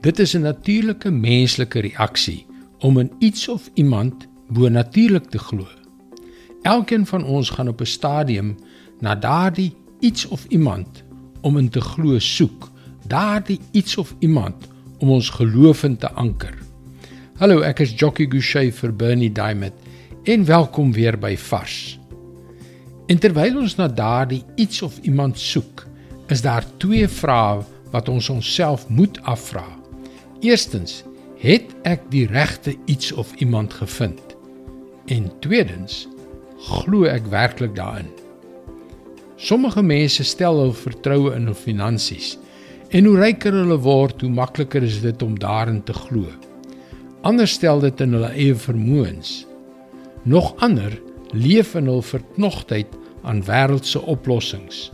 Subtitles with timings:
[0.00, 2.46] Dit is 'n natuurlike menslike reaksie
[2.78, 5.66] om in iets of iemand bonatuurlik te glo.
[6.62, 8.56] Elkeen van ons gaan op 'n stadium
[9.00, 11.04] na daardie iets of iemand
[11.40, 12.70] om in te glo soek,
[13.06, 14.54] daardie iets of iemand
[14.98, 16.58] om ons geloof in te anker.
[17.36, 19.74] Hallo, ek is Jockey Gouchee vir Bernie Diamond
[20.22, 21.98] en welkom weer by Vars.
[23.06, 25.86] En terwyl ons na daardie iets of iemand soek,
[26.26, 29.84] is daar twee vrae wat ons onsself moet afvra.
[30.46, 31.00] Eerstens,
[31.42, 34.36] het ek die regte iets of iemand gevind?
[35.10, 36.04] En tweedens,
[36.68, 38.12] glo ek werklik daarin?
[39.42, 42.36] Sommige mense stel hul vertroue in hul finansies
[42.94, 46.30] en hoe ryker hulle word, hoe makliker is dit om daarin te glo.
[47.26, 49.42] Ander stel dit in hulle eie vermoëns.
[50.22, 50.94] Nog ander
[51.34, 52.94] leef in hul verknogtheid
[53.26, 54.92] aan wêreldse oplossings.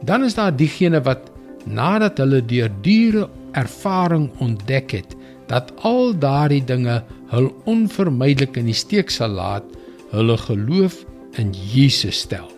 [0.00, 1.28] Dan is daar diegene wat
[1.68, 5.14] nadat hulle deur dure ervaring ontdek het
[5.50, 9.66] dat al daardie dinge hul onvermydelik in die steek sal laat,
[10.14, 11.02] hulle geloof
[11.40, 12.48] in Jesus stel.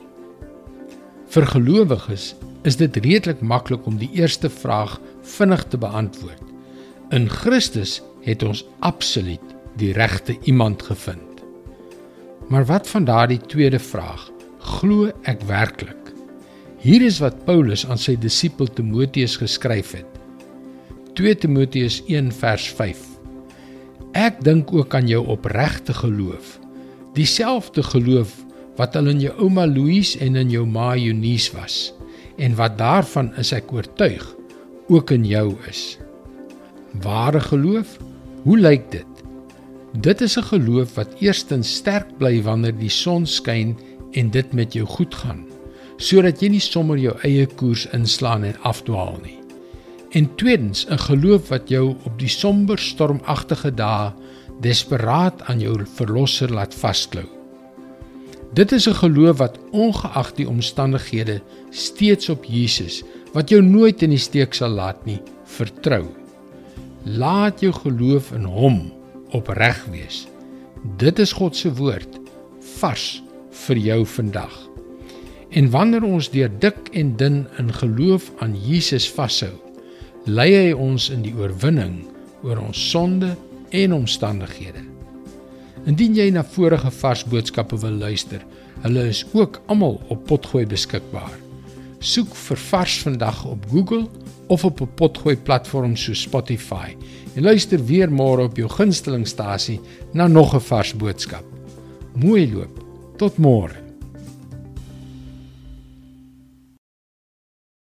[1.32, 2.34] Vir gelowiges
[2.68, 4.98] is dit redelik maklik om die eerste vraag
[5.36, 6.42] vinnig te beantwoord.
[7.14, 11.42] In Christus het ons absoluut die regte iemand gevind.
[12.48, 14.30] Maar wat van daardie tweede vraag?
[14.78, 16.12] Glo ek werklik?
[16.82, 20.15] Hier is wat Paulus aan sy disipel Timoteus geskryf het.
[21.16, 22.98] 2 Timoteus 1 vers 5.
[24.12, 26.58] Ek dink ook aan jou opregte geloof.
[27.16, 28.34] Dieselfde geloof
[28.76, 31.94] wat al in jou ouma Louise en in jou ma Eunice was
[32.36, 34.26] en wat daarvan is ek oortuig
[34.92, 35.96] ook in jou is.
[37.00, 37.96] Ware geloof,
[38.44, 39.24] hoe lyk dit?
[39.96, 43.72] Dit is 'n geloof wat eerstens sterk bly wanneer die son skyn
[44.12, 45.48] en dit met jou goed gaan,
[45.96, 49.35] sodat jy nie sommer jou eie koers inslaan en afdwaal nie
[50.10, 54.12] en tweedens 'n geloof wat jou op die somber stormagtige dae
[54.60, 57.26] desperaat aan jou verlosser laat vasklou.
[58.52, 61.40] Dit is 'n geloof wat ongeag die omstandighede
[61.70, 63.02] steeds op Jesus
[63.32, 66.06] wat jou nooit in die steek sal laat nie, vertrou.
[67.04, 68.92] Laat jou geloof in hom
[69.30, 70.26] opreg wees.
[70.96, 72.18] Dit is God se woord
[72.78, 74.68] vars vir jou vandag.
[75.50, 79.52] En wanneer ons deur dik en dun in geloof aan Jesus vashou,
[80.26, 82.00] lei hy ons in die oorwinning
[82.42, 83.36] oor ons sonde
[83.70, 84.82] en omstandighede.
[85.86, 88.42] Indien jy na vorige vars boodskappe wil luister,
[88.82, 91.36] hulle is ook almal op Potgooi beskikbaar.
[92.02, 94.06] Soek vir Vars vandag op Google
[94.50, 96.96] of op 'n Potgooi platform so Spotify
[97.36, 99.80] en luister weer môre op jou gunstelingstasie
[100.12, 101.44] na nog 'n vars boodskap.
[102.14, 102.84] Mooi loop.
[103.16, 103.85] Tot môre.